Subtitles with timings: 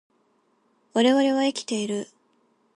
[0.95, 2.07] 我々は生きている